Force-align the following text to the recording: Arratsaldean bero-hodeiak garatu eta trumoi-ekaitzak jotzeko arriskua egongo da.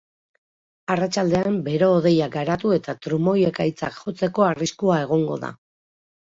Arratsaldean 0.93 1.59
bero-hodeiak 1.67 2.33
garatu 2.39 2.73
eta 2.79 2.97
trumoi-ekaitzak 3.05 4.03
jotzeko 4.07 4.49
arriskua 4.51 5.01
egongo 5.07 5.41
da. 5.49 5.57